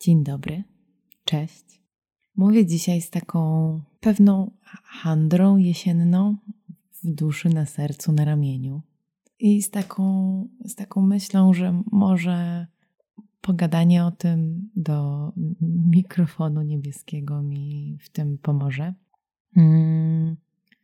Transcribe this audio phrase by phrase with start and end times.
[0.00, 0.64] Dzień dobry,
[1.24, 1.82] cześć.
[2.36, 4.50] Mówię dzisiaj z taką pewną
[4.84, 6.36] handrą jesienną
[7.02, 8.82] w duszy, na sercu, na ramieniu.
[9.38, 12.66] I z taką, z taką myślą, że może
[13.40, 15.32] pogadanie o tym do
[15.90, 18.94] mikrofonu niebieskiego mi w tym pomoże.
[19.56, 20.36] Mm,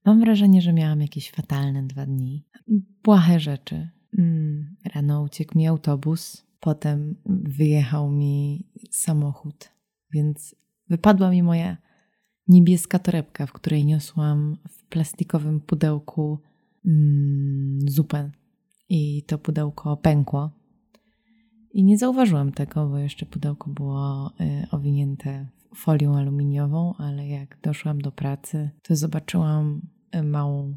[0.05, 2.45] mam wrażenie, że miałam jakieś fatalne dwa dni.
[3.03, 3.89] Błahe rzeczy.
[4.19, 9.71] Mm, rano uciekł mi autobus, potem wyjechał mi samochód,
[10.13, 10.57] więc
[10.89, 11.77] wypadła mi moja
[12.49, 16.39] niebieska torebka, w której niosłam w plastikowym pudełku
[16.87, 18.31] mm, zupę.
[18.89, 20.51] I to pudełko pękło.
[21.73, 28.01] I nie zauważyłam tego, bo jeszcze pudełko było y, owinięte folią aluminiową, ale jak doszłam
[28.01, 29.81] do pracy, to zobaczyłam
[30.17, 30.77] y, małą y,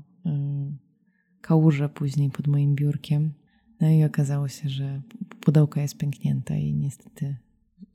[1.41, 3.33] kałużę później pod moim biurkiem.
[3.81, 5.01] No i okazało się, że
[5.47, 7.35] pudełko jest pęknięte i niestety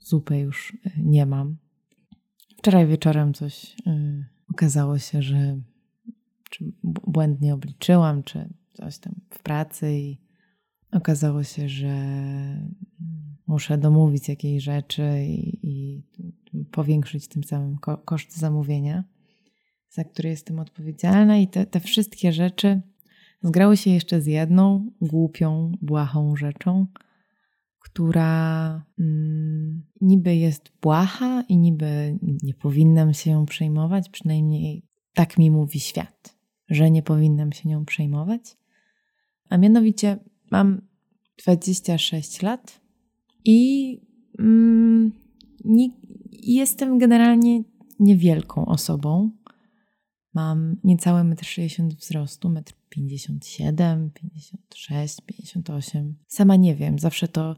[0.00, 1.56] zupę już nie mam.
[2.58, 5.60] Wczoraj wieczorem coś yy, okazało się, że
[6.50, 10.18] czy błędnie obliczyłam, czy coś tam w pracy i
[10.92, 11.94] okazało się, że
[13.46, 16.02] muszę domówić jakiejś rzeczy i, i
[16.70, 19.04] powiększyć tym samym ko koszt zamówienia,
[19.90, 22.80] za który jestem odpowiedzialna i te, te wszystkie rzeczy
[23.42, 26.86] zgrały się jeszcze z jedną głupią, błahą rzeczą,
[27.92, 34.82] która mm, niby jest błaha i niby nie powinnam się ją przejmować, przynajmniej
[35.14, 36.36] tak mi mówi świat,
[36.68, 38.56] że nie powinnam się nią przejmować.
[39.48, 40.18] A mianowicie
[40.50, 40.80] mam
[41.42, 42.80] 26 lat
[43.44, 44.00] i
[44.38, 45.12] mm,
[45.64, 45.88] nie,
[46.32, 47.62] jestem generalnie
[48.00, 49.30] niewielką osobą.
[50.34, 56.14] Mam niecałe 1,60 m wzrostu, 1,57 m, 56, 58.
[56.28, 57.56] Sama nie wiem, zawsze to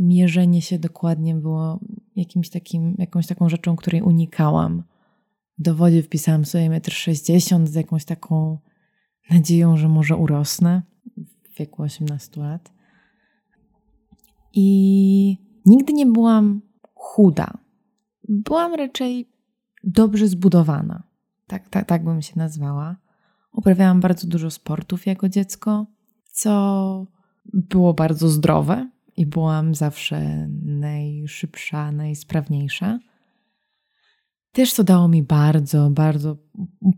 [0.00, 1.80] mierzenie się dokładnie było
[2.16, 4.82] jakimś takim, jakąś taką rzeczą, której unikałam.
[5.58, 8.58] W dowodzie wpisałam sobie 1,60 m z jakąś taką
[9.30, 10.82] nadzieją, że może urosnę
[11.42, 12.72] w wieku 18 lat.
[14.52, 16.60] I nigdy nie byłam
[16.94, 17.58] chuda.
[18.28, 19.28] Byłam raczej
[19.84, 21.02] dobrze zbudowana.
[21.46, 22.96] Tak, tak, tak bym się nazwała.
[23.52, 25.86] Uprawiałam bardzo dużo sportów jako dziecko,
[26.32, 27.06] co
[27.52, 32.98] było bardzo zdrowe i byłam zawsze najszybsza, najsprawniejsza.
[34.52, 36.36] Też to dało mi bardzo, bardzo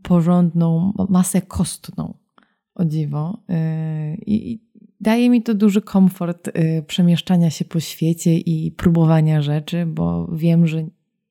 [0.03, 2.19] porządną masę kostną,
[2.75, 3.43] o dziwo.
[3.51, 3.55] Y,
[4.27, 4.63] I
[5.01, 10.67] daje mi to duży komfort y, przemieszczania się po świecie i próbowania rzeczy, bo wiem,
[10.67, 10.87] że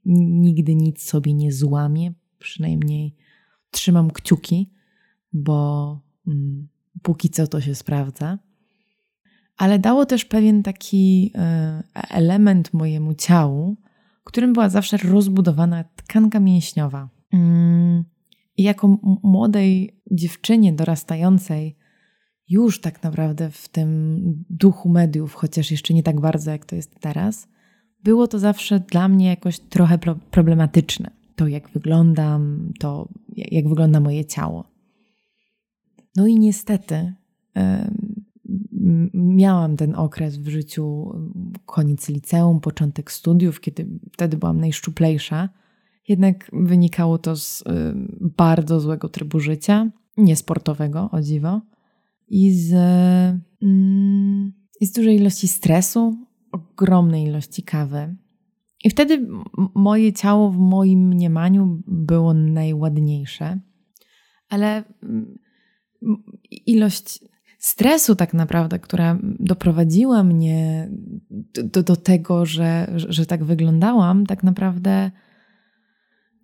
[0.06, 3.16] nigdy nic sobie nie złamię, przynajmniej
[3.72, 4.72] trzymam kciuki,
[5.34, 6.68] bo mm,
[7.02, 8.40] póki co to się sprawdza
[9.58, 13.78] ale dało też pewien taki e, element mojemu ciału,
[14.24, 17.10] którym była zawsze rozbudowana tkanka mięśniowa.
[17.34, 18.04] Mm,
[18.58, 21.78] I jako młodej dziewczynie dorastającej,
[22.50, 27.00] już tak naprawdę w tym duchu mediów, chociaż jeszcze nie tak bardzo jak to jest
[27.00, 27.48] teraz,
[28.04, 29.98] było to zawsze dla mnie jakoś trochę
[30.32, 31.12] problematyczne.
[31.36, 34.72] To, jak wyglądam, to, jak wygląda moje ciało.
[36.16, 37.14] No i niestety
[39.14, 41.12] miałam ten okres w życiu,
[41.66, 45.50] koniec liceum, początek studiów, kiedy wtedy byłam najszczuplejsza.
[46.08, 47.64] Jednak wynikało to z y,
[48.38, 51.62] bardzo złego trybu życia, niesportowego, o dziwo,
[52.28, 52.74] i z,
[53.62, 56.18] mm, z dużej ilości stresu,
[56.52, 58.16] ogromnej ilości kawy.
[58.84, 59.28] I wtedy
[59.76, 63.60] moje ciało w moim mniemaniu było najładniejsze,
[64.50, 65.38] ale mm,
[66.66, 67.20] ilość
[67.62, 70.90] stresu, tak naprawdę, która doprowadziła mnie
[71.64, 75.12] do, do tego, że, że, tak wyglądałam, tak naprawdę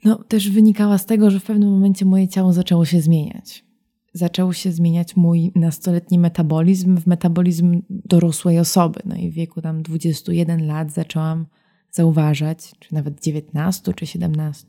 [0.04, 3.66] no, też wynikała z tego, że w pewnym momencie moje ciało zaczęło się zmieniać.
[4.14, 9.00] Zaczął się zmieniać mój nastoletni metabolizm w metabolizm dorosłej osoby.
[9.06, 11.46] No i w wieku tam 21 lat zaczęłam
[11.92, 14.68] zauważać, czy nawet 19 czy 17,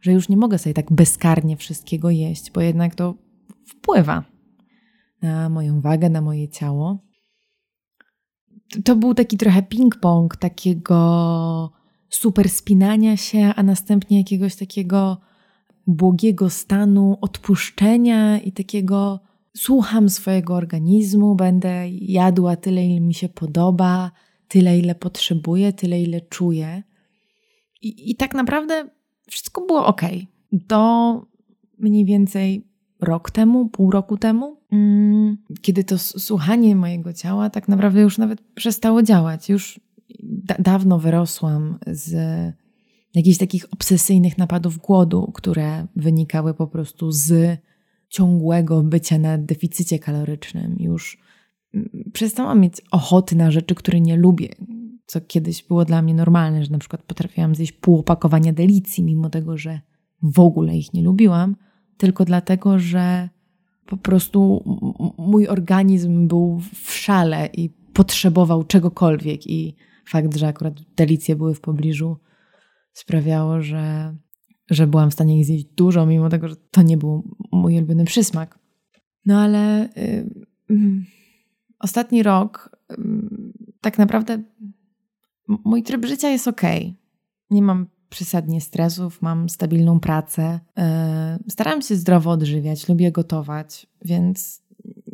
[0.00, 3.14] że już nie mogę sobie tak bezkarnie wszystkiego jeść, bo jednak to
[3.66, 4.39] wpływa
[5.22, 6.98] na moją wagę, na moje ciało.
[8.84, 11.72] To był taki trochę ping-pong takiego
[12.08, 15.20] super spinania się, a następnie jakiegoś takiego
[15.86, 19.20] błogiego stanu odpuszczenia i takiego
[19.56, 24.10] słucham swojego organizmu, będę jadła tyle, ile mi się podoba,
[24.48, 26.82] tyle, ile potrzebuję, tyle, ile czuję.
[27.82, 28.88] I, i tak naprawdę
[29.30, 30.02] wszystko było ok.
[30.52, 31.12] Do
[31.78, 32.68] mniej więcej
[33.00, 34.59] rok temu, pół roku temu,
[35.60, 39.48] kiedy to słuchanie mojego ciała tak naprawdę już nawet przestało działać.
[39.48, 39.80] Już,
[40.22, 42.14] da dawno wyrosłam z
[43.14, 47.58] jakichś takich obsesyjnych napadów głodu, które wynikały po prostu z
[48.08, 50.76] ciągłego bycia na deficycie kalorycznym.
[50.78, 51.18] Już
[51.74, 54.48] mm, przestałam mieć ochoty na rzeczy, które nie lubię,
[55.06, 59.30] co kiedyś było dla mnie normalne, że na przykład potrafiłam zjeść pół opakowania delicji, mimo
[59.30, 59.80] tego, że
[60.22, 61.56] w ogóle ich nie lubiłam,
[61.96, 63.28] tylko dlatego, że
[63.90, 64.64] po prostu
[65.18, 69.76] mój organizm był w szale i potrzebował czegokolwiek i
[70.08, 72.16] fakt, że akurat delicje były w pobliżu
[72.92, 74.16] sprawiało, że,
[74.70, 78.04] że byłam w stanie ich zjeść dużo, mimo tego, że to nie był mój ulubiony
[78.04, 78.58] przysmak.
[79.26, 79.90] No ale y,
[80.70, 81.04] y,
[81.78, 82.96] ostatni rok y,
[83.80, 84.42] tak naprawdę
[85.48, 86.62] mój tryb życia jest ok.
[87.50, 90.60] Nie mam przesadnie stresów, mam stabilną pracę.
[91.46, 94.62] Y, staram się zdrowo odżywiać, lubię gotować, więc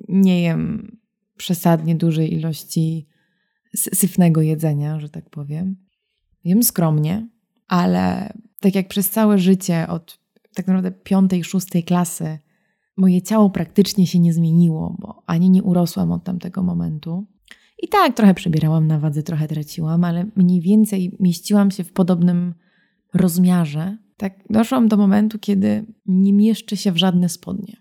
[0.09, 0.97] nie jem
[1.37, 3.07] przesadnie dużej ilości
[3.77, 5.77] syfnego jedzenia, że tak powiem.
[6.45, 7.29] Jem skromnie,
[7.69, 10.19] ale tak jak przez całe życie, od
[10.55, 12.39] tak naprawdę piątej, szóstej klasy,
[12.97, 17.27] moje ciało praktycznie się nie zmieniło, bo ani nie urosłam od tamtego momentu.
[17.83, 22.55] I tak, trochę przebierałam na wadze, trochę traciłam, ale mniej więcej mieściłam się w podobnym
[23.17, 23.97] rozmiarze.
[24.17, 27.77] Tak doszłam do momentu, kiedy nie mieszczę się w żadne spodnie.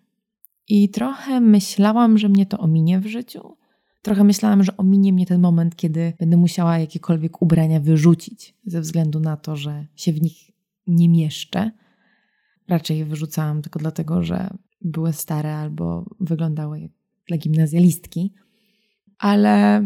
[0.68, 3.58] I trochę myślałam, że mnie to ominie w życiu,
[4.06, 9.20] Trochę myślałam, że ominie mnie ten moment, kiedy będę musiała jakiekolwiek ubrania wyrzucić, ze względu
[9.20, 10.52] na to, że się w nich
[10.88, 11.72] nie mieszczę.
[12.68, 14.50] Raczej je wyrzucałam tylko dlatego, że
[14.82, 16.92] były stare albo wyglądały jak
[17.28, 18.34] dla gimnazjalistki.
[19.18, 19.86] Ale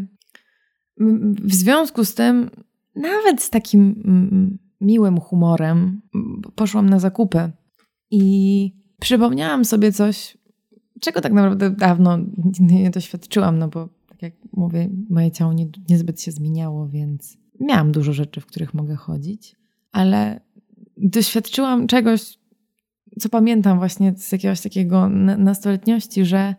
[1.44, 2.50] w związku z tym,
[2.96, 6.02] nawet z takim miłym humorem,
[6.56, 7.52] poszłam na zakupy
[8.12, 10.38] i przypomniałam sobie coś,
[11.00, 12.18] czego tak naprawdę dawno
[12.60, 17.92] nie doświadczyłam, no bo tak jak mówię, moje ciało nie, niezbyt się zmieniało, więc miałam
[17.92, 19.56] dużo rzeczy, w których mogę chodzić,
[19.92, 20.42] ale
[20.98, 22.40] doświadczyłam czegoś,
[23.20, 26.56] co pamiętam właśnie z jakiegoś takiego nastoletniości, że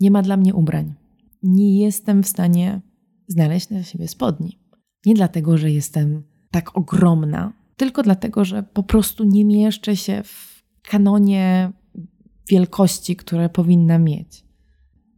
[0.00, 0.94] nie ma dla mnie ubrań.
[1.42, 2.80] Nie jestem w stanie
[3.28, 4.58] znaleźć dla siebie spodni.
[5.06, 10.62] Nie dlatego, że jestem tak ogromna, tylko dlatego, że po prostu nie mieszczę się w
[10.82, 11.72] kanonie
[12.48, 14.44] wielkości, które powinna mieć.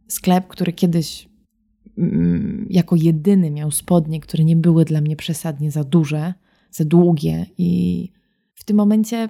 [0.07, 1.31] Sklep, który kiedyś
[1.97, 6.33] Mm, jako jedyny miał spodnie, które nie były dla mnie przesadnie za duże,
[6.71, 8.11] za długie i
[8.53, 9.29] w tym momencie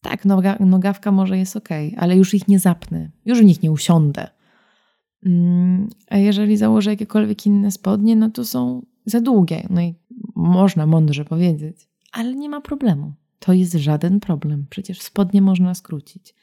[0.00, 3.70] tak, noga, nogawka może jest ok, ale już ich nie zapnę, już w nich nie
[3.72, 4.28] usiądę.
[5.26, 9.66] Mm, a jeżeli założę jakiekolwiek inne spodnie, no to są za długie.
[9.70, 9.94] No i
[10.44, 13.14] można mądrze powiedzieć, ale nie ma problemu.
[13.38, 14.66] To jest żaden problem.
[14.70, 16.34] Przecież spodnie można skrócić.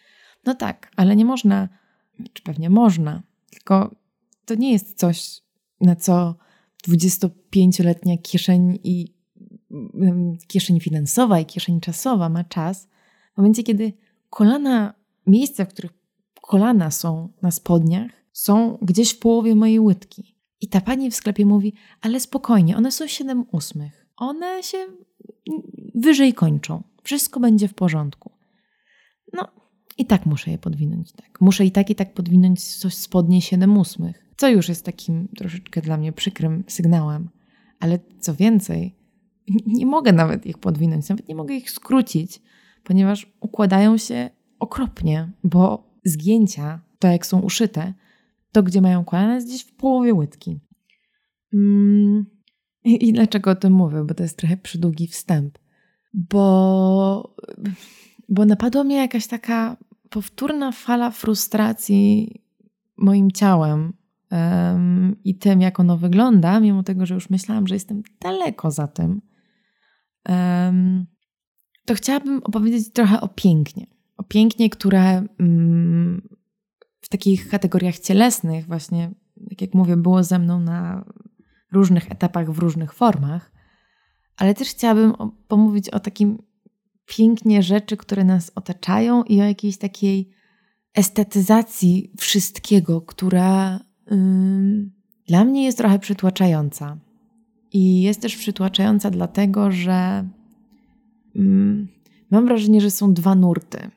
[0.46, 1.70] No tak, ale nie można,
[2.34, 3.96] czy pewnie można, tylko
[4.46, 5.42] to nie jest coś,
[5.82, 6.36] na co
[6.88, 9.14] 25-letnia kieszeń i
[10.48, 12.88] kieszeń finansowa i kieszeń czasowa ma czas.
[13.34, 13.94] W momencie, kiedy
[14.30, 14.94] kolana,
[15.28, 15.92] miejsca, w których
[16.42, 20.31] kolana są na spodniach, są gdzieś w połowie mojej łydki.
[20.62, 24.06] I ta pani w sklepie mówi, ale spokojnie, one są 7 ósmych.
[24.18, 24.78] One się
[25.96, 26.84] wyżej kończą.
[27.04, 28.32] Wszystko będzie w porządku.
[29.34, 29.48] No,
[29.98, 31.12] i tak muszę je podwinąć.
[31.12, 31.42] Tak.
[31.42, 35.82] Muszę i tak i tak podwinąć coś spodnie 7 ósmych co już jest takim troszeczkę
[35.82, 37.30] dla mnie przykrym sygnałem.
[37.80, 38.96] Ale co więcej,
[39.66, 42.42] nie mogę nawet ich podwinąć, nawet nie mogę ich skrócić,
[42.84, 47.94] ponieważ układają się okropnie, bo zgięcia, to jak są uszyte,
[48.52, 50.60] to gdzie mają kolana jest gdzieś w połowie łydki.
[51.54, 52.26] Mm.
[52.84, 54.04] I dlaczego o tym mówię?
[54.04, 55.58] Bo to jest trochę przydługi wstęp.
[56.14, 57.36] Bo,
[58.30, 59.78] bo napadła mnie jakaś taka
[60.10, 62.42] powtórna fala frustracji
[62.98, 63.94] moim ciałem,
[64.32, 68.88] um, i tym, jak ono wygląda, mimo tego, że już myślałam, że jestem daleko za
[68.88, 69.22] tym,
[70.30, 71.06] um,
[71.86, 73.88] to chciałabym opowiedzieć trochę o pięknie.
[74.18, 76.28] O pięknie, które um,
[77.12, 79.12] takich kategoriach cielesnych, właśnie,
[79.50, 81.06] tak jak mówię, było ze mną na
[81.72, 83.52] różnych etapach, w różnych formach,
[84.38, 85.14] ale też chciałabym
[85.48, 86.38] pomówić o takim
[87.06, 90.30] pięknie rzeczy, które nas otaczają i o jakiejś takiej
[90.94, 93.80] estetyzacji wszystkiego, która
[95.28, 96.98] dla mnie jest trochę przytłaczająca.
[97.74, 100.28] I jest też przytłaczająca dlatego, że
[102.32, 103.92] mam wrażenie, że są dwa nurty.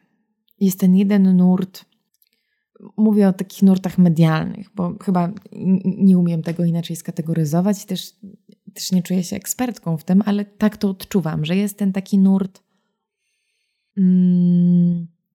[0.61, 1.85] Jest ten jeden nurt,
[2.97, 5.33] mówię o takich nurtach medialnych, bo chyba
[5.85, 8.13] nie umiem tego inaczej skategoryzować i też,
[8.75, 12.19] też nie czuję się ekspertką w tym, ale tak to odczuwam, że jest ten taki
[12.19, 12.63] nurt.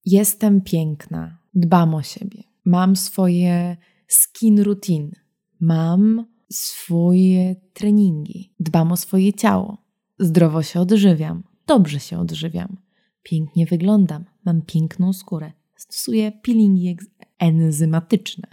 [0.06, 3.78] jestem piękna, dbam o siebie, mam swoje
[4.08, 5.12] skin routine.
[5.60, 9.78] Mam swoje treningi, dbam o swoje ciało,
[10.20, 12.78] zdrowo się odżywiam, dobrze się odżywiam,
[13.24, 16.98] pięknie wyglądam, mam piękną skórę, stosuję peelingi
[17.40, 18.48] enzymatyczne.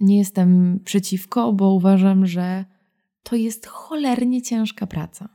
[0.00, 2.64] Nie jestem przeciwko, bo uważam, że
[3.22, 5.28] to jest cholernie ciężka praca.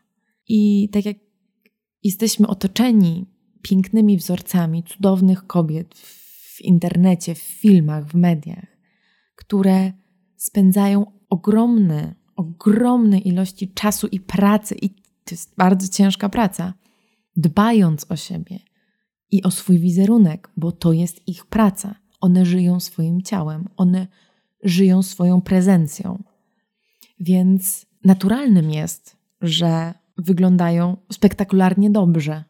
[0.47, 1.17] I tak jak
[2.03, 3.25] jesteśmy otoczeni
[3.61, 8.77] pięknymi wzorcami cudownych kobiet w internecie, w filmach, w mediach,
[9.35, 9.93] które
[10.37, 16.73] spędzają ogromne, ogromne ilości czasu i pracy, i to jest bardzo ciężka praca,
[17.35, 18.59] dbając o siebie
[19.31, 21.95] i o swój wizerunek, bo to jest ich praca.
[22.21, 24.07] One żyją swoim ciałem, one
[24.63, 26.23] żyją swoją prezencją.
[27.19, 32.43] Więc naturalnym jest, że wyglądają spektakularnie dobrze.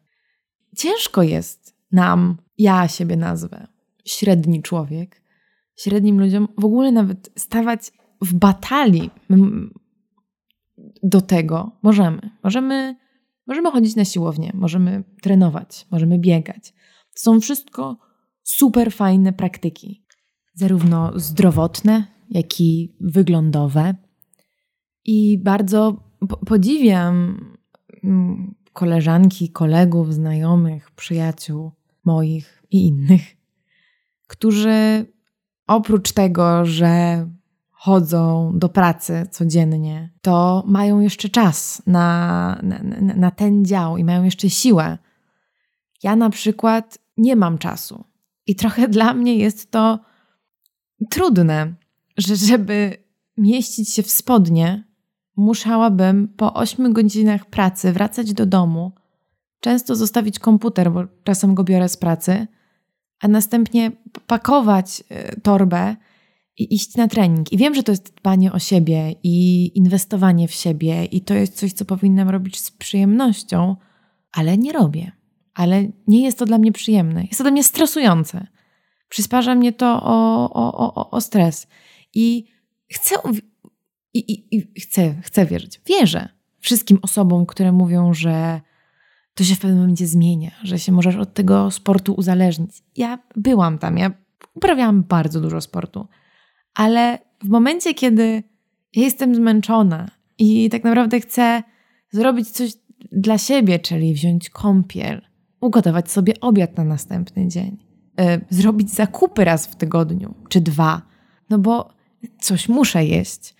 [0.76, 3.66] Ciężko jest nam, ja siebie nazwę,
[4.04, 5.22] średni człowiek,
[5.76, 7.92] średnim ludziom w ogóle nawet stawać
[8.22, 9.10] w batalii
[11.02, 11.72] do tego.
[11.82, 12.30] Możemy.
[12.42, 12.96] Możemy,
[13.46, 16.72] możemy chodzić na siłownię, możemy trenować, możemy biegać.
[17.14, 17.98] To są wszystko
[18.42, 20.04] super fajne praktyki,
[20.54, 23.94] zarówno zdrowotne, jak i wyglądowe.
[25.04, 26.10] I bardzo
[26.46, 27.40] podziwiam
[28.04, 31.72] mm, koleżanki, kolegów, znajomych, przyjaciół
[32.04, 33.36] moich i innych,
[34.26, 35.06] którzy
[35.66, 37.26] oprócz tego, że
[37.78, 42.78] chodzą do pracy codziennie, to mają jeszcze czas na, na,
[43.16, 44.98] na ten dział i mają jeszcze siłę.
[46.02, 48.04] Ja na przykład nie mam czasu.
[48.46, 49.98] I trochę dla mnie jest to
[51.10, 51.74] trudne,
[52.16, 52.96] że żeby
[53.36, 54.84] mieścić się w spodnie,
[55.36, 58.92] musiałabym po 8 godzinach pracy wracać do domu,
[59.60, 62.46] często zostawić komputer, bo czasem go biorę z pracy,
[63.20, 63.92] a następnie
[64.26, 65.96] pakować e, torbę
[66.58, 67.52] i iść na trening.
[67.52, 71.58] I wiem, że to jest dbanie o siebie i inwestowanie w siebie, i to jest
[71.58, 73.76] coś, co powinnam robić z przyjemnością,
[74.32, 75.12] ale nie robię.
[75.54, 77.24] Ale nie jest to dla mnie przyjemne.
[77.24, 78.46] Jest to dla mnie stresujące.
[79.08, 81.66] Przysparza mnie to o, o, o, o stres.
[82.14, 82.44] I
[82.92, 83.14] chcę,
[84.14, 85.80] i, i, i chcę, chcę wierzyć.
[85.86, 88.60] Wierzę wszystkim osobom, które mówią, że
[89.34, 92.70] to się w pewnym momencie zmienia, że się możesz od tego sportu uzależnić.
[92.96, 94.10] Ja byłam tam, ja
[94.54, 96.06] uprawiałam bardzo dużo sportu,
[96.76, 98.42] ale w momencie, kiedy
[98.96, 101.62] jestem zmęczona i tak naprawdę chcę
[102.10, 102.72] zrobić coś
[103.12, 105.22] dla siebie, czyli wziąć kąpiel,
[105.60, 107.76] ugotować sobie obiad na następny dzień,
[108.18, 111.02] yy, zrobić zakupy raz w tygodniu czy dwa,
[111.50, 111.94] no bo
[112.40, 113.54] coś muszę jeść.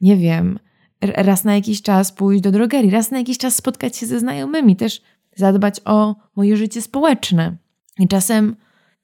[0.00, 0.58] Nie wiem,
[1.00, 4.76] raz na jakiś czas pójść do drogerii, raz na jakiś czas spotkać się ze znajomymi,
[4.76, 5.02] też
[5.36, 7.56] zadbać o moje życie społeczne.
[7.98, 8.56] I czasem,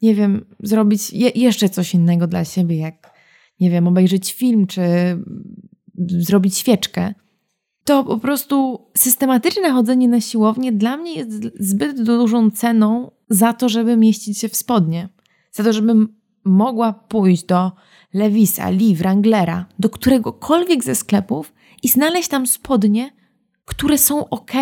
[0.02, 3.17] nie wiem, zrobić je jeszcze coś innego dla siebie, jak,
[3.60, 4.82] nie wiem, obejrzeć film czy
[5.98, 7.14] zrobić świeczkę.
[7.84, 13.68] To po prostu systematyczne chodzenie na siłownię dla mnie jest zbyt dużą ceną za to,
[13.68, 15.08] żeby mieścić się w spodnie.
[15.52, 17.72] Za to, żebym mogła pójść do
[18.14, 23.10] Lewisa, Lee, Wranglera, do któregokolwiek ze sklepów i znaleźć tam spodnie,
[23.64, 24.52] które są ok.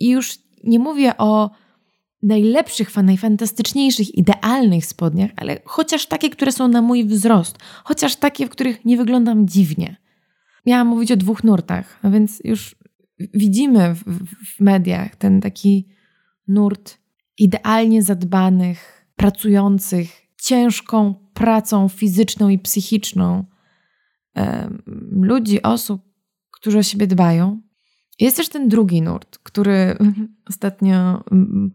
[0.00, 1.50] I już nie mówię o
[2.22, 8.50] najlepszych, najfantastyczniejszych, idealnych spodniach, ale chociaż takie, które są na mój wzrost, chociaż takie, w
[8.50, 9.96] których nie wyglądam dziwnie.
[10.66, 12.76] Miałam mówić o dwóch nurtach, a więc już
[13.18, 14.04] widzimy w,
[14.56, 15.88] w mediach ten taki
[16.48, 16.98] nurt
[17.38, 20.08] idealnie zadbanych, pracujących,
[20.42, 23.44] ciężką pracą fizyczną i psychiczną
[25.10, 26.02] ludzi, osób,
[26.50, 27.60] którzy o siebie dbają,
[28.20, 29.96] jest też ten drugi nurt, który
[30.50, 31.72] ostatnio mm,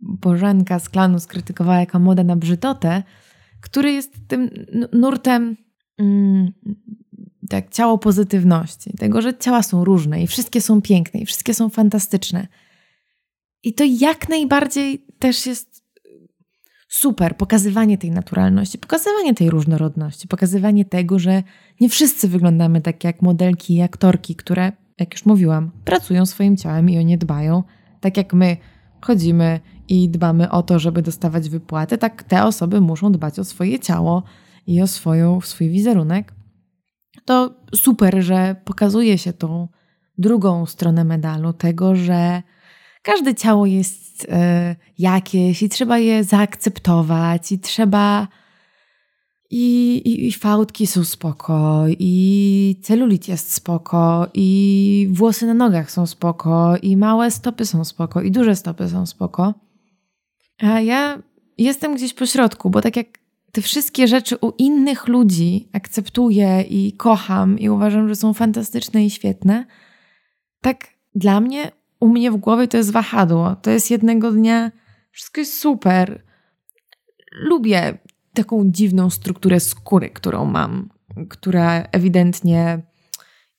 [0.00, 3.02] Bożenka z klanu skrytykowała jako moda na brzydotę,
[3.60, 4.50] który jest tym
[4.92, 5.56] nurtem
[5.98, 6.52] mm,
[7.48, 11.68] tak, ciało pozytywności, tego, że ciała są różne i wszystkie są piękne i wszystkie są
[11.68, 12.46] fantastyczne.
[13.62, 15.84] I to jak najbardziej też jest
[16.88, 21.42] super, pokazywanie tej naturalności, pokazywanie tej różnorodności, pokazywanie tego, że
[21.80, 26.90] nie wszyscy wyglądamy tak jak modelki i aktorki, które jak już mówiłam, pracują swoim ciałem
[26.90, 27.62] i o nie dbają.
[28.00, 28.56] Tak jak my
[29.00, 33.78] chodzimy i dbamy o to, żeby dostawać wypłaty, tak te osoby muszą dbać o swoje
[33.78, 34.22] ciało
[34.66, 36.34] i o swoją, swój wizerunek.
[37.24, 39.68] To super, że pokazuje się tą
[40.18, 42.42] drugą stronę medalu, tego, że
[43.02, 44.28] każde ciało jest y,
[44.98, 48.28] jakieś i trzeba je zaakceptować, i trzeba
[49.50, 56.06] i, i, I fałdki są spoko, i celulit jest spoko, i włosy na nogach są
[56.06, 59.54] spoko, i małe stopy są spoko, i duże stopy są spoko.
[60.58, 61.22] A ja
[61.58, 63.06] jestem gdzieś po środku, bo tak jak
[63.52, 69.10] te wszystkie rzeczy u innych ludzi akceptuję i kocham i uważam, że są fantastyczne i
[69.10, 69.66] świetne,
[70.60, 73.56] tak dla mnie, u mnie w głowie to jest wahadło.
[73.56, 74.70] To jest jednego dnia,
[75.10, 76.22] wszystko jest super.
[77.32, 77.98] Lubię
[78.34, 80.88] taką dziwną strukturę skóry, którą mam,
[81.28, 82.82] która ewidentnie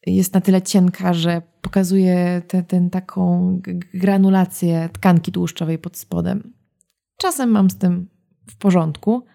[0.05, 3.59] jest na tyle cienka, że pokazuje tę taką
[3.93, 6.53] granulację tkanki tłuszczowej pod spodem.
[7.17, 8.09] Czasem mam z tym
[8.49, 9.25] w porządku,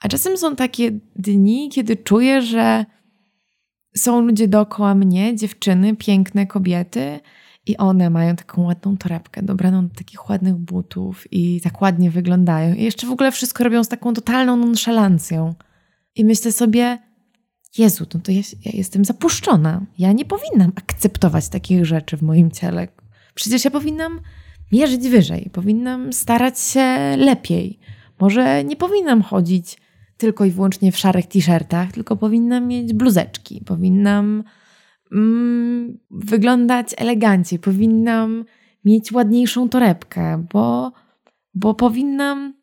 [0.00, 2.84] a czasem są takie dni, kiedy czuję, że
[3.96, 7.20] są ludzie dookoła mnie, dziewczyny, piękne kobiety,
[7.66, 12.74] i one mają taką ładną torebkę, dobraną do takich ładnych butów i tak ładnie wyglądają.
[12.74, 15.54] I jeszcze w ogóle wszystko robią z taką totalną nonszalancją.
[16.14, 16.98] I myślę sobie,
[17.78, 19.86] Jezu, no to ja, ja jestem zapuszczona.
[19.98, 22.88] Ja nie powinnam akceptować takich rzeczy w moim ciele.
[23.34, 24.20] Przecież ja powinnam
[24.72, 27.78] mierzyć wyżej, powinnam starać się lepiej.
[28.20, 29.76] Może nie powinnam chodzić
[30.16, 34.44] tylko i wyłącznie w szarych t-shirtach, tylko powinnam mieć bluzeczki, powinnam
[35.12, 38.44] mm, wyglądać eleganckiej, powinnam
[38.84, 40.92] mieć ładniejszą torebkę, bo,
[41.54, 42.54] bo powinnam.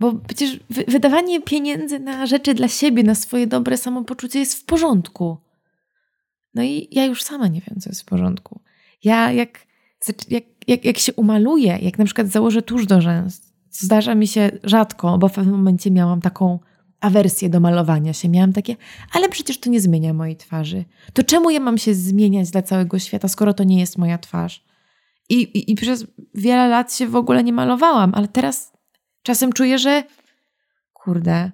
[0.00, 5.36] Bo przecież wydawanie pieniędzy na rzeczy dla siebie, na swoje dobre samopoczucie jest w porządku.
[6.54, 8.60] No i ja już sama nie wiem, co jest w porządku.
[9.04, 9.66] Ja jak,
[10.28, 14.50] jak, jak, jak się umaluję, jak na przykład założę tusz do rzęs, zdarza mi się
[14.64, 16.58] rzadko, bo w pewnym momencie miałam taką
[17.00, 18.28] awersję do malowania się.
[18.28, 18.76] Miałam takie,
[19.12, 20.84] ale przecież to nie zmienia mojej twarzy.
[21.12, 24.64] To czemu ja mam się zmieniać dla całego świata, skoro to nie jest moja twarz?
[25.28, 28.72] I, i, i przez wiele lat się w ogóle nie malowałam, ale teraz
[29.22, 30.04] czasem czuję, że
[30.92, 31.50] kurde,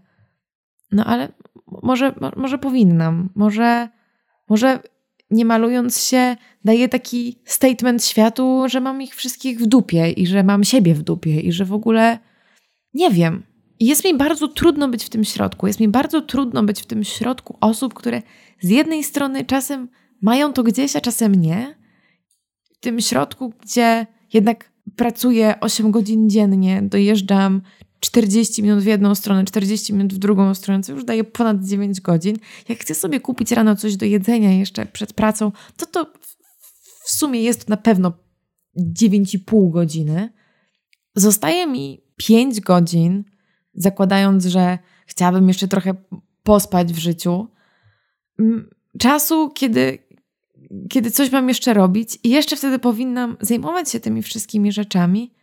[0.92, 1.32] no ale
[1.82, 3.88] może, może powinnam, może,
[4.48, 4.80] może
[5.30, 10.42] nie malując się, daję taki statement światu, że mam ich wszystkich w dupie i że
[10.42, 12.18] mam siebie w dupie i że w ogóle
[12.94, 13.42] nie wiem.
[13.80, 15.66] Jest mi bardzo trudno być w tym środku.
[15.66, 18.22] Jest mi bardzo trudno być w tym środku osób, które
[18.60, 19.88] z jednej strony czasem
[20.22, 21.78] mają to gdzieś, a czasem nie.
[22.74, 27.62] W tym środku, gdzie jednak pracuję 8 godzin dziennie, dojeżdżam
[28.00, 32.00] 40 minut w jedną stronę, 40 minut w drugą stronę, co już daje ponad 9
[32.00, 32.36] godzin.
[32.68, 36.12] Jak chcę sobie kupić rano coś do jedzenia jeszcze przed pracą, to to
[37.04, 38.12] w sumie jest na pewno
[38.78, 40.32] 9,5 godziny.
[41.14, 43.24] Zostaje mi 5 godzin
[43.74, 45.94] zakładając, że chciałabym jeszcze trochę
[46.42, 47.48] pospać w życiu,
[48.98, 49.98] czasu, kiedy,
[50.90, 55.34] kiedy coś mam jeszcze robić i jeszcze wtedy powinnam zajmować się tymi wszystkimi rzeczami.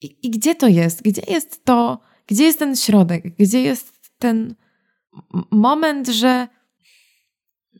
[0.00, 1.02] I, I, gdzie to jest?
[1.02, 3.36] Gdzie jest to, gdzie jest ten środek?
[3.36, 4.54] Gdzie jest ten
[5.50, 6.48] moment, że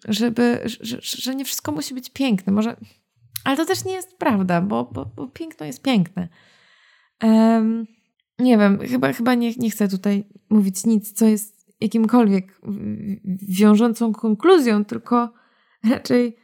[0.08, 2.52] żeby, że, że nie wszystko musi być piękne.
[2.52, 2.76] Może,
[3.44, 6.28] ale to też nie jest prawda, bo, bo, bo piękno jest piękne.
[7.22, 7.86] Um,
[8.38, 12.60] nie wiem, chyba, chyba nie, nie chcę tutaj mówić nic, co jest jakimkolwiek
[13.48, 15.32] wiążącą konkluzją, tylko
[15.90, 16.36] raczej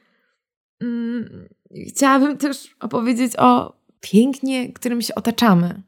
[0.81, 1.49] mm,
[1.89, 5.83] chciałabym też opowiedzieć o pięknie, którym się otaczamy.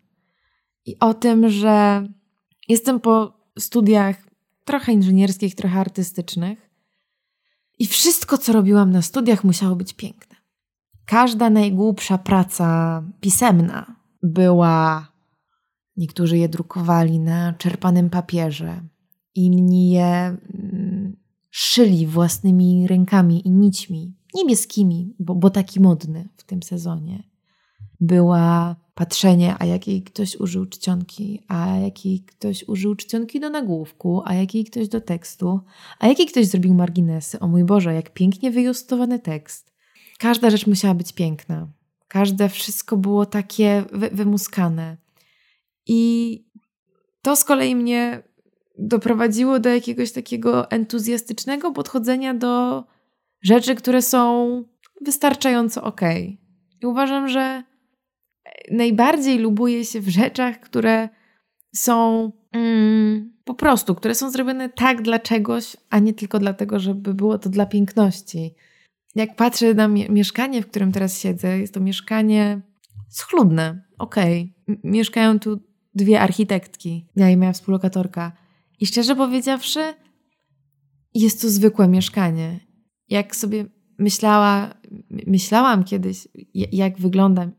[0.86, 2.06] I o tym, że
[2.68, 4.16] jestem po studiach
[4.64, 6.70] trochę inżynierskich, trochę artystycznych.
[7.78, 10.36] I wszystko, co robiłam na studiach, musiało być piękne.
[11.06, 15.08] Każda najgłupsza praca pisemna była
[16.00, 18.82] Niektórzy je drukowali na czerpanym papierze,
[19.34, 21.16] inni je mm,
[21.50, 27.22] szyli własnymi rękami i nićmi, niebieskimi, bo, bo taki modny w tym sezonie.
[28.00, 34.34] Była patrzenie, a jakiej ktoś użył czcionki, a jakiej ktoś użył czcionki do nagłówku, a
[34.34, 35.60] jakiej ktoś do tekstu,
[35.98, 37.40] a jakiej ktoś zrobił marginesy.
[37.40, 39.72] O mój Boże, jak pięknie wyjustowany tekst.
[40.18, 41.68] Każda rzecz musiała być piękna.
[42.08, 44.96] Każde wszystko było takie wy wymuskane.
[45.92, 46.44] I
[47.22, 48.22] to z kolei mnie
[48.78, 52.84] doprowadziło do jakiegoś takiego entuzjastycznego podchodzenia do
[53.42, 54.64] rzeczy, które są
[55.00, 56.00] wystarczająco ok.
[56.80, 57.62] I uważam, że
[58.70, 61.08] najbardziej lubuję się w rzeczach, które
[61.74, 67.14] są mm, po prostu, które są zrobione tak dla czegoś, a nie tylko dlatego, żeby
[67.14, 68.54] było to dla piękności.
[69.14, 72.60] Jak patrzę na mieszkanie, w którym teraz siedzę, jest to mieszkanie
[73.08, 74.54] schludne, okej.
[74.66, 74.80] Okay.
[74.84, 78.32] Mieszkają tu dwie architektki, ja i moja współlokatorka.
[78.80, 79.94] I szczerze powiedziawszy,
[81.14, 82.60] jest to zwykłe mieszkanie.
[83.08, 83.64] Jak sobie
[83.98, 84.74] myślała,
[85.26, 87.50] myślałam kiedyś, jak wygląda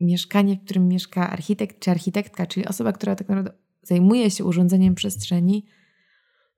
[0.00, 4.94] mieszkanie, w którym mieszka architekt czy architektka, czyli osoba, która tak naprawdę zajmuje się urządzeniem
[4.94, 5.66] przestrzeni,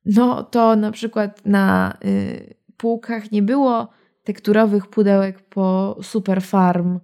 [0.05, 3.89] no to na przykład na y, półkach nie było
[4.25, 7.01] tekturowych pudełek po Superfarm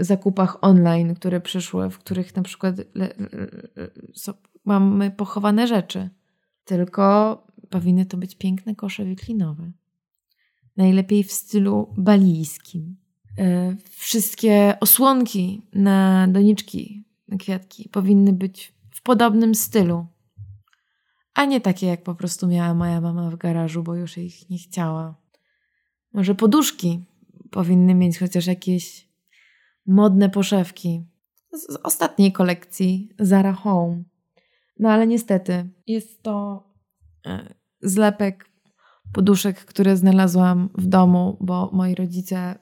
[0.00, 2.76] zakupach online, które przyszły, w których na przykład
[4.64, 6.10] mamy pochowane rzeczy.
[6.64, 9.72] tylko powinny to być piękne kosze wiklinowe.
[10.76, 12.96] Najlepiej w stylu balijskim.
[13.38, 20.06] E, wszystkie osłonki na doniczki, na kwiatki powinny być w podobnym stylu,
[21.34, 24.58] a nie takie jak po prostu miała moja mama w garażu, bo już ich nie
[24.58, 25.14] chciała.
[26.12, 27.04] Może poduszki
[27.50, 29.11] powinny mieć chociaż jakieś
[29.86, 31.04] modne poszewki
[31.52, 34.02] z ostatniej kolekcji Zara Home.
[34.78, 36.64] No ale niestety jest to
[37.26, 38.50] e, zlepek
[39.12, 42.58] poduszek, które znalazłam w domu, bo moi rodzice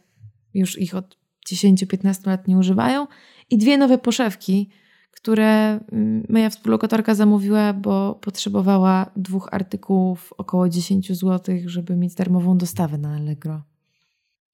[0.55, 1.19] już ich od
[1.53, 3.07] 10-15 lat nie używają
[3.51, 4.71] i dwie nowe poszewki,
[5.11, 12.59] które mm, moja współlokatorka zamówiła, bo potrzebowała dwóch artykułów około 10 zł, żeby mieć darmową
[12.59, 13.63] dostawę na Allegro.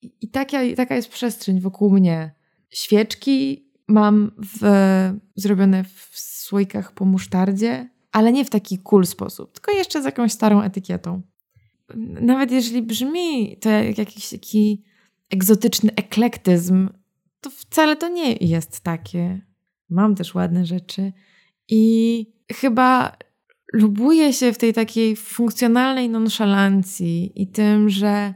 [0.01, 2.36] I, i taka, taka jest przestrzeń wokół mnie.
[2.69, 4.59] Świeczki mam w,
[5.35, 10.31] zrobione w słoikach po musztardzie, ale nie w taki cool sposób, tylko jeszcze z jakąś
[10.31, 11.21] starą etykietą.
[12.21, 14.83] Nawet jeżeli brzmi to jak jakiś taki
[15.29, 16.89] egzotyczny eklektyzm,
[17.41, 19.41] to wcale to nie jest takie.
[19.89, 21.13] Mam też ładne rzeczy
[21.69, 23.17] i chyba
[23.73, 28.33] lubuję się w tej takiej funkcjonalnej nonszalancji i tym, że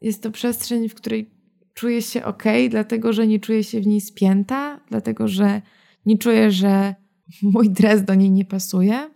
[0.00, 1.31] jest to przestrzeń, w której
[1.74, 5.62] czuję się ok, dlatego że nie czuję się w niej spięta, dlatego że
[6.06, 6.94] nie czuję, że
[7.42, 9.10] mój dres do niej nie pasuje.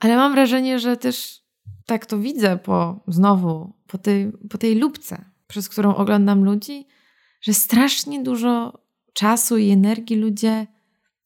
[0.00, 1.40] Ale mam wrażenie, że też
[1.86, 6.86] tak to widzę po znowu, po tej, po tej lubce, przez którą oglądam ludzi,
[7.40, 8.80] że strasznie dużo
[9.12, 10.66] czasu i energii ludzie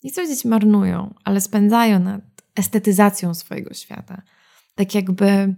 [0.04, 2.20] nie chcę powiedzieć marnują, ale spędzają nad
[2.56, 4.22] estetyzacją swojego świata.
[4.74, 5.54] Tak jakby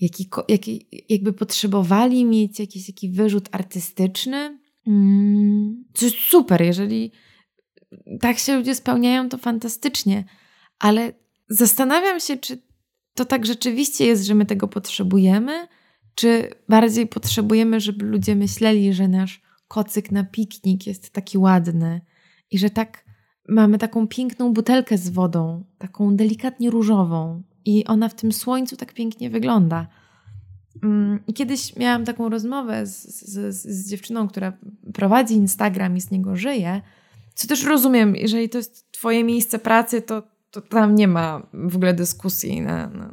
[0.00, 4.58] jaki, jaki, jakby potrzebowali mieć jakiś, jakiś wyrzut artystyczny.
[4.86, 7.12] Mm, co jest super, jeżeli
[8.20, 10.24] tak się ludzie spełniają, to fantastycznie,
[10.78, 11.12] ale
[11.48, 12.62] zastanawiam się, czy
[13.14, 15.68] to tak rzeczywiście jest, że my tego potrzebujemy,
[16.14, 22.00] czy bardziej potrzebujemy, żeby ludzie myśleli, że nasz kocyk na piknik jest taki ładny
[22.50, 23.04] i że tak
[23.48, 28.92] mamy taką piękną butelkę z wodą, taką delikatnie różową, i ona w tym słońcu tak
[28.92, 29.86] pięknie wygląda.
[30.82, 34.52] Mm, I kiedyś miałam taką rozmowę z, z, z dziewczyną, która
[34.94, 36.82] prowadzi Instagram i z niego żyje,
[37.34, 41.76] co też rozumiem, jeżeli to jest Twoje miejsce pracy, to, to tam nie ma w
[41.76, 43.12] ogóle dyskusji na, na,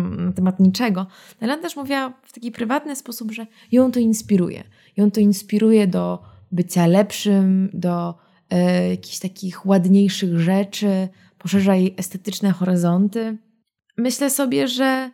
[0.00, 1.06] na temat niczego.
[1.40, 4.64] Ale ona też mówiła w taki prywatny sposób, że ją to inspiruje.
[4.96, 8.14] Ją to inspiruje do bycia lepszym, do
[8.50, 13.38] e, jakichś takich ładniejszych rzeczy, poszerza jej estetyczne horyzonty
[13.96, 15.10] myślę sobie, że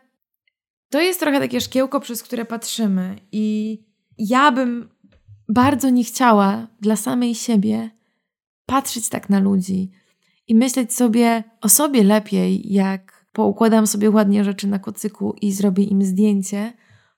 [0.89, 3.79] to jest trochę takie szkiełko, przez które patrzymy, i
[4.17, 4.89] ja bym
[5.49, 7.89] bardzo nie chciała dla samej siebie
[8.65, 9.91] patrzeć tak na ludzi
[10.47, 15.83] i myśleć sobie o sobie lepiej, jak poukładam sobie ładnie rzeczy na kocyku i zrobię
[15.83, 16.73] im zdjęcie,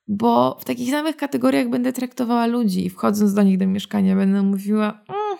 [0.08, 2.90] bo w takich samych kategoriach będę traktowała ludzi.
[2.90, 5.38] Wchodząc do nich do mieszkania, będę mówiła: mm,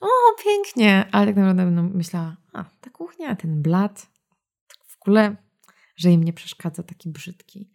[0.00, 0.08] O,
[0.44, 4.09] pięknie, ale tak naprawdę będę myślała: A, ta kuchnia, ten blat,
[5.00, 5.36] ogóle,
[5.96, 7.70] że im nie przeszkadza taki brzydki,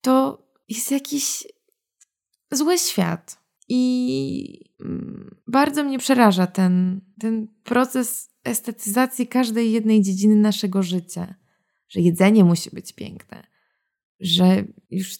[0.00, 1.46] to jest jakiś
[2.50, 3.44] zły świat.
[3.68, 11.34] I mm, bardzo mnie przeraża ten, ten proces estetyzacji każdej jednej dziedziny naszego życia.
[11.88, 13.46] Że jedzenie musi być piękne,
[14.20, 15.18] że już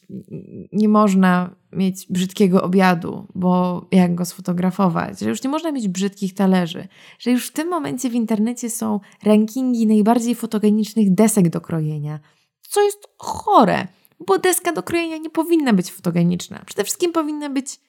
[0.73, 6.35] nie można mieć brzydkiego obiadu, bo jak go sfotografować, że już nie można mieć brzydkich
[6.35, 12.21] talerzy, że już w tym momencie w internecie są rankingi najbardziej fotogenicznych desek do krojenia,
[12.69, 13.87] co jest chore,
[14.27, 16.63] bo deska do krojenia nie powinna być fotogeniczna.
[16.67, 17.81] Przede wszystkim powinna być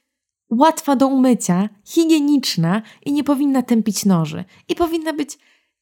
[0.49, 4.43] łatwa do umycia, higieniczna i nie powinna tępić noży.
[4.67, 5.37] I powinna być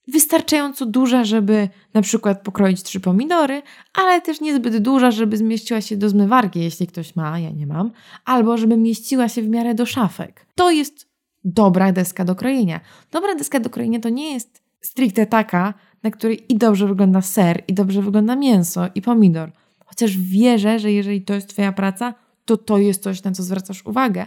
[0.07, 3.61] wystarczająco duża, żeby na przykład pokroić trzy pomidory,
[3.93, 7.91] ale też niezbyt duża, żeby zmieściła się do zmywarki, jeśli ktoś ma, ja nie mam,
[8.25, 10.45] albo żeby mieściła się w miarę do szafek.
[10.55, 11.07] To jest
[11.43, 12.79] dobra deska do krojenia.
[13.11, 17.63] Dobra deska do krojenia to nie jest stricte taka, na której i dobrze wygląda ser,
[17.67, 19.51] i dobrze wygląda mięso, i pomidor.
[19.85, 22.13] Chociaż wierzę, że jeżeli to jest Twoja praca,
[22.45, 24.25] to to jest coś, na co zwracasz uwagę.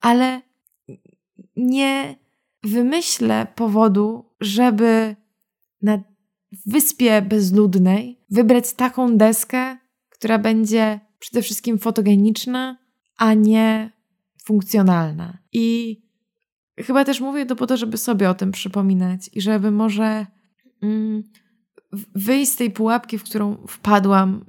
[0.00, 0.40] Ale
[1.56, 2.16] nie
[2.62, 5.16] wymyślę powodu, żeby
[5.82, 5.98] na
[6.66, 9.76] wyspie bezludnej wybrać taką deskę,
[10.08, 12.78] która będzie przede wszystkim fotogeniczna,
[13.16, 13.90] a nie
[14.44, 15.38] funkcjonalna.
[15.52, 15.96] I
[16.78, 20.26] chyba też mówię to po to, żeby sobie o tym przypominać i żeby może
[20.82, 21.22] mm,
[22.14, 24.44] wyjść z tej pułapki, w którą wpadłam,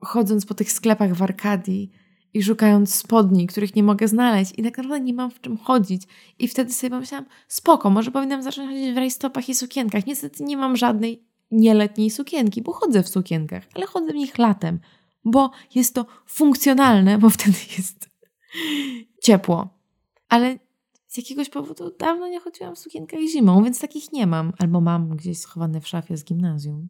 [0.00, 1.90] chodząc po tych sklepach w Arkadii
[2.34, 6.02] i szukając spodni, których nie mogę znaleźć i tak naprawdę nie mam w czym chodzić.
[6.38, 10.06] I wtedy sobie pomyślałam, spoko, może powinnam zacząć chodzić w rajstopach i sukienkach.
[10.06, 14.80] Niestety nie mam żadnej nieletniej sukienki, bo chodzę w sukienkach, ale chodzę w nich latem,
[15.24, 18.10] bo jest to funkcjonalne, bo wtedy jest
[19.22, 19.68] ciepło.
[20.28, 20.58] Ale
[21.06, 24.52] z jakiegoś powodu dawno nie chodziłam w sukienkach zimą, więc takich nie mam.
[24.58, 26.88] Albo mam gdzieś schowane w szafie z gimnazjum.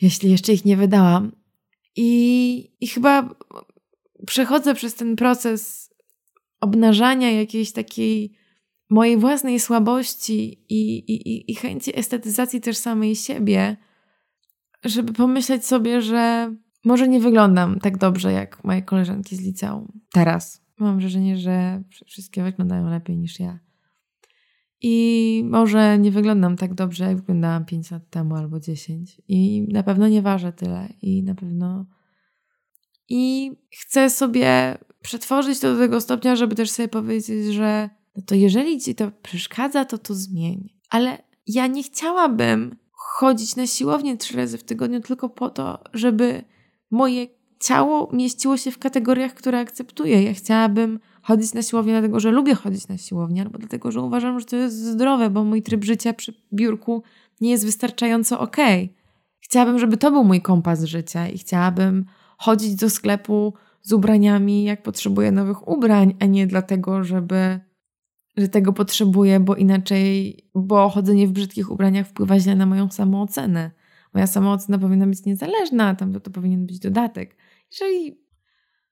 [0.00, 1.32] Jeśli jeszcze ich nie wydałam.
[1.96, 3.34] I, i chyba
[4.26, 5.90] przechodzę przez ten proces
[6.60, 8.32] obnażania jakiejś takiej
[8.90, 13.76] mojej własnej słabości i, i, i chęci estetyzacji też samej siebie,
[14.84, 16.54] żeby pomyśleć sobie, że
[16.84, 20.00] może nie wyglądam tak dobrze jak moje koleżanki z liceum.
[20.12, 20.60] Teraz.
[20.78, 23.58] Mam wrażenie, że wszystkie wyglądają lepiej niż ja.
[24.82, 29.20] I może nie wyglądam tak dobrze, jak wyglądałam 5 lat temu albo 10.
[29.28, 30.88] I na pewno nie ważę tyle.
[31.02, 31.86] I na pewno.
[33.10, 38.34] I chcę sobie przetworzyć to do tego stopnia, żeby też sobie powiedzieć, że no to
[38.34, 40.68] jeżeli ci to przeszkadza, to to zmień.
[40.90, 46.44] Ale ja nie chciałabym chodzić na siłownię trzy razy w tygodniu tylko po to, żeby
[46.90, 47.26] moje
[47.60, 50.22] ciało mieściło się w kategoriach, które akceptuję.
[50.22, 54.40] Ja chciałabym chodzić na siłownię dlatego, że lubię chodzić na siłownię, albo dlatego, że uważam,
[54.40, 57.02] że to jest zdrowe, bo mój tryb życia przy biurku
[57.40, 58.84] nie jest wystarczająco okej.
[58.84, 58.96] Okay.
[59.40, 62.04] Chciałabym, żeby to był mój kompas życia i chciałabym
[62.40, 67.60] chodzić do sklepu z ubraniami, jak potrzebuję nowych ubrań, a nie dlatego, żeby
[68.36, 73.70] że tego potrzebuję, bo inaczej, bo chodzenie w brzydkich ubraniach wpływa źle na moją samoocenę.
[74.14, 77.36] Moja samoocena powinna być niezależna, tam to, to powinien być dodatek.
[77.72, 78.20] Jeżeli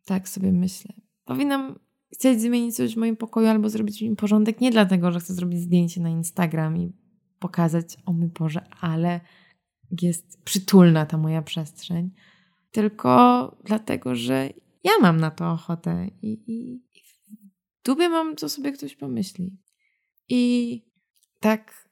[0.05, 1.79] tak sobie myślę, powinnam
[2.13, 5.61] chcieć zmienić coś w moim pokoju albo zrobić mi porządek nie dlatego, że chcę zrobić
[5.61, 6.93] zdjęcie na Instagram i
[7.39, 9.21] pokazać, o mój Boże, ale
[10.03, 12.11] jest przytulna ta moja przestrzeń,
[12.71, 14.51] tylko dlatego, że
[14.85, 17.11] ja mam na to ochotę i, i, i
[17.85, 19.59] dubie mam, co sobie ktoś pomyśli.
[20.29, 20.83] I
[21.41, 21.89] tak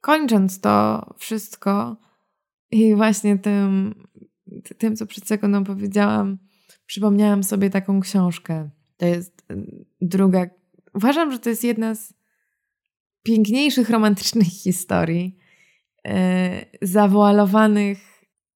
[0.00, 1.96] kończąc to wszystko
[2.70, 3.94] i właśnie tym,
[4.78, 6.38] tym co przed sekundą powiedziałam,
[6.86, 8.70] przypomniałam sobie taką książkę.
[8.96, 10.46] To jest y, druga.
[10.94, 12.14] Uważam, że to jest jedna z
[13.22, 15.38] piękniejszych romantycznych historii,
[16.04, 16.12] yy,
[16.82, 17.98] zawoalowanych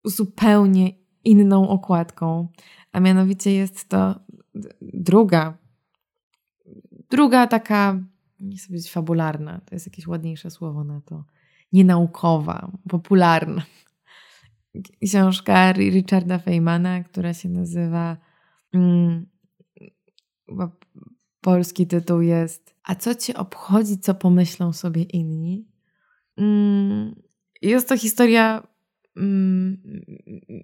[0.04, 2.48] zupełnie inną okładką.
[2.92, 4.20] A mianowicie jest to
[4.82, 5.58] druga,
[7.10, 8.00] druga taka,
[8.40, 11.24] nie chcę powiedzieć fabularna, to jest jakieś ładniejsze słowo na to,
[11.72, 13.62] nienaukowa, popularna
[15.04, 18.16] książka Richarda Feynmana, która się nazywa.
[18.74, 19.26] Mm,
[21.40, 25.68] polski tytuł jest A co cię obchodzi, co pomyślą sobie inni?
[26.37, 27.14] Mm,
[27.62, 28.62] jest to historia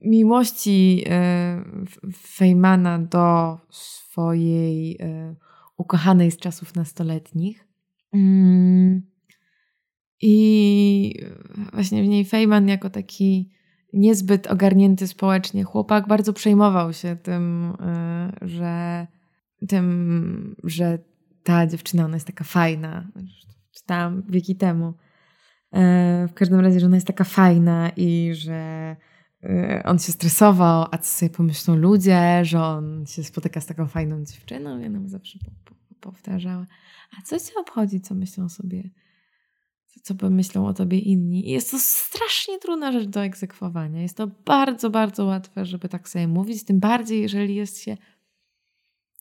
[0.02, 1.64] miłości e,
[2.12, 5.34] Feynmana do swojej e,
[5.76, 7.66] ukochanej z czasów nastoletnich.
[8.12, 9.02] Mm,
[10.22, 11.26] I
[11.72, 13.50] właśnie w niej Feynman jako taki
[13.92, 17.72] niezbyt ogarnięty społecznie chłopak bardzo przejmował się tym,
[18.44, 19.06] y, że
[19.68, 20.98] tym, że
[21.42, 23.08] ta dziewczyna, ona jest taka fajna.
[23.72, 24.94] Czytałam wieki temu.
[25.76, 28.96] Y, w każdym razie, że ona jest taka fajna i że
[29.44, 33.86] y, on się stresował, a co sobie pomyślą ludzie, że on się spotyka z taką
[33.86, 34.78] fajną dziewczyną.
[34.78, 35.38] Ja nam zawsze
[36.00, 36.66] powtarzała.
[37.18, 38.90] A co cię obchodzi, co myślą sobie
[40.02, 41.48] co pomyślą o tobie inni.
[41.48, 44.02] I jest to strasznie trudna rzecz do egzekwowania.
[44.02, 47.96] Jest to bardzo, bardzo łatwe, żeby tak sobie mówić, tym bardziej, jeżeli jest się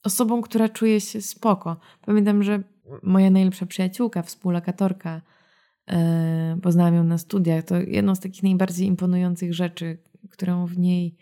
[0.04, 1.80] osobą, która czuje się spoko.
[2.02, 2.64] Pamiętam, że
[3.04, 5.22] moja najlepsza przyjaciółka, współlokatorka,
[6.62, 9.98] poznałam ją na studiach, to jedną z takich najbardziej imponujących rzeczy,
[10.30, 11.16] którą w niej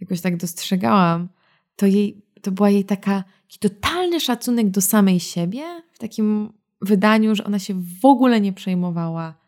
[0.00, 1.28] jakoś tak dostrzegałam,
[1.76, 7.34] to, jej, to była jej taka, taki totalny szacunek do samej siebie, w takim wydaniu,
[7.34, 9.42] że ona się w ogóle nie przejmowała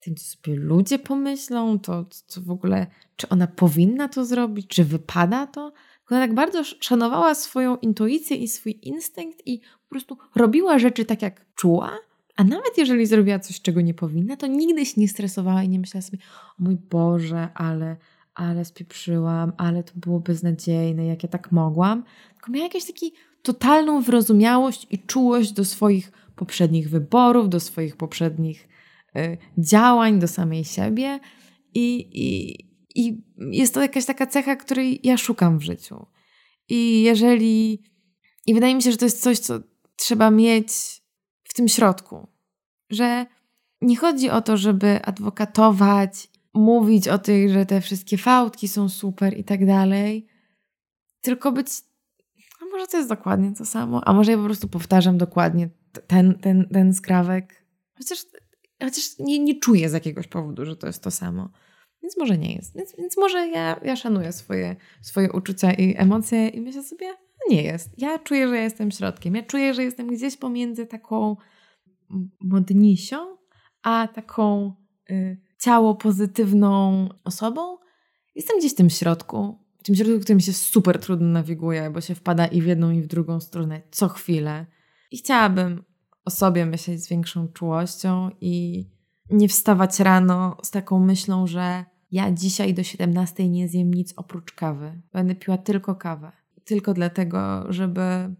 [0.00, 4.84] tym, co sobie ludzie pomyślą, to co w ogóle, czy ona powinna to zrobić, czy
[4.84, 5.72] wypada to.
[6.10, 11.22] Ona tak bardzo szanowała swoją intuicję i swój instynkt i po prostu robiła rzeczy tak,
[11.22, 11.98] jak czuła,
[12.38, 15.78] a nawet jeżeli zrobiła coś, czego nie powinna, to nigdy się nie stresowała i nie
[15.78, 16.18] myślała sobie,
[16.60, 17.96] o mój Boże, ale,
[18.34, 22.04] ale spieprzyłam, ale to było beznadziejne, jak ja tak mogłam.
[22.34, 23.06] Tylko miała jakąś taką
[23.42, 28.68] totalną wyrozumiałość i czułość do swoich poprzednich wyborów, do swoich poprzednich
[29.16, 31.20] y, działań, do samej siebie.
[31.74, 32.58] I, i,
[32.94, 36.06] I jest to jakaś taka cecha, której ja szukam w życiu.
[36.68, 37.82] I jeżeli.
[38.46, 39.60] I wydaje mi się, że to jest coś, co
[39.96, 40.98] trzeba mieć
[41.58, 42.28] tym środku.
[42.90, 43.26] Że
[43.80, 49.38] nie chodzi o to, żeby adwokatować, mówić o tych, że te wszystkie fałdki są super
[49.38, 50.26] i tak dalej,
[51.20, 51.66] tylko być.
[52.62, 55.68] A może to jest dokładnie to samo, a może ja po prostu powtarzam dokładnie
[56.06, 57.64] ten, ten, ten skrawek.
[57.98, 58.18] Chociaż
[58.82, 61.50] chociaż nie, nie czuję z jakiegoś powodu, że to jest to samo.
[62.02, 62.76] Więc może nie jest.
[62.76, 67.14] Więc, więc może ja, ja szanuję swoje, swoje uczucia i emocje i myślę sobie,
[67.50, 67.90] nie jest.
[67.98, 69.34] Ja czuję, że jestem środkiem.
[69.34, 71.36] Ja czuję, że jestem gdzieś pomiędzy taką
[72.40, 73.36] modnisią,
[73.82, 74.74] a taką
[75.10, 77.78] y, ciało pozytywną osobą.
[78.34, 79.58] Jestem gdzieś w tym środku.
[79.78, 82.90] W tym środku, w którym się super trudno nawiguje, bo się wpada i w jedną,
[82.90, 84.66] i w drugą stronę co chwilę.
[85.10, 85.84] I chciałabym
[86.24, 88.84] o sobie myśleć z większą czułością i
[89.30, 94.52] nie wstawać rano z taką myślą, że ja dzisiaj do 17 nie zjem nic oprócz
[94.52, 95.02] kawy.
[95.12, 96.32] Będę piła tylko kawę.
[96.68, 98.34] Tylko dlatego, żeby,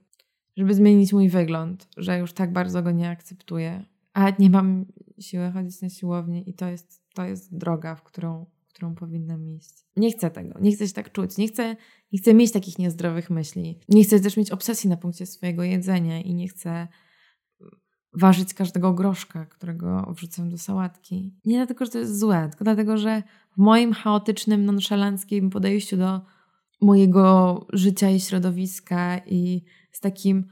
[0.56, 3.84] żeby zmienić mój wygląd, że już tak bardzo go nie akceptuję.
[4.12, 4.86] A nie mam
[5.20, 9.48] siły chodzić na siłownię i to jest, to jest droga, w którą, w którą powinnam
[9.48, 9.70] iść.
[9.96, 11.76] Nie chcę tego, nie chcę się tak czuć, nie chcę,
[12.12, 13.78] nie chcę mieć takich niezdrowych myśli.
[13.88, 16.88] Nie chcę też mieć obsesji na punkcie swojego jedzenia i nie chcę
[18.12, 21.34] ważyć każdego groszka, którego wrzucam do sałatki.
[21.44, 26.38] Nie dlatego, że to jest złe, tylko dlatego, że w moim chaotycznym, nonszalanckim podejściu do
[26.80, 30.44] mojego życia i środowiska i z takim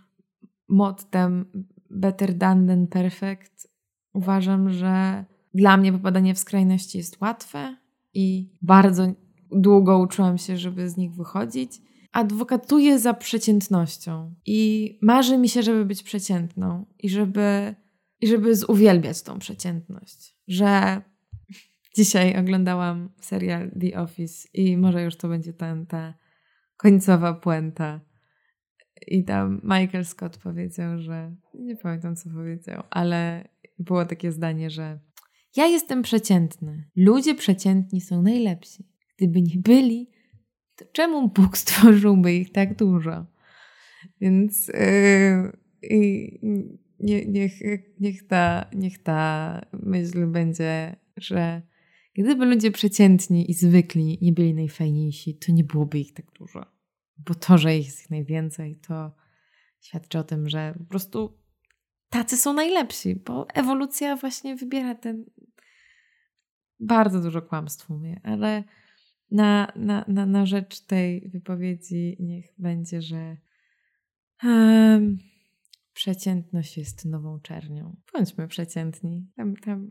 [0.69, 1.47] mottem
[1.91, 3.69] better done than perfect
[4.13, 7.77] uważam, że dla mnie popadanie w skrajności jest łatwe
[8.15, 9.13] i bardzo
[9.51, 11.81] długo uczyłam się, żeby z nich wychodzić
[12.13, 17.75] adwokatuję za przeciętnością i marzy mi się, żeby być przeciętną i żeby,
[18.21, 20.37] i żeby zuwielbiać tą przeciętność.
[20.49, 21.03] Że
[21.97, 26.15] dzisiaj oglądałam serial The Office i może już to będzie ten, ta
[26.77, 28.01] końcowa puenta.
[29.07, 34.99] I tam Michael Scott powiedział, że nie pamiętam co powiedział, ale było takie zdanie, że
[35.57, 36.89] ja jestem przeciętny.
[36.97, 38.89] Ludzie przeciętni są najlepsi.
[39.17, 40.11] Gdyby nie byli,
[40.77, 43.27] to czemu Bóg stworzyłby ich tak dużo?
[44.21, 45.53] Więc yy,
[47.01, 47.53] nie, niech,
[48.01, 51.63] niech, ta, niech ta myśl będzie, że
[52.17, 56.67] gdyby ludzie przeciętni i zwykli nie byli najfajniejsi, to nie byłoby ich tak dużo.
[57.19, 58.11] Bo to, że ich jest
[58.61, 59.15] ich to
[59.81, 61.39] świadczy o tym, że po prostu
[62.11, 65.25] tacy są najlepsi, bo ewolucja właśnie wybiera ten.
[66.81, 68.65] Bardzo dużo kłamstw mówię, ale
[69.31, 73.37] na, na, na, na rzecz tej wypowiedzi niech będzie, że
[74.43, 75.19] um,
[75.93, 77.97] przeciętność jest nową czernią.
[78.13, 79.27] Bądźmy przeciętni.
[79.37, 79.91] Tam, tam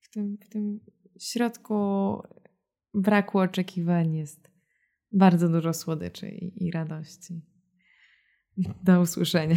[0.00, 0.80] w, tym, w tym
[1.24, 1.74] środku
[2.94, 4.50] braku oczekiwań jest
[5.12, 7.40] bardzo dużo słodyczy i, i radości.
[8.82, 9.56] Do usłyszenia.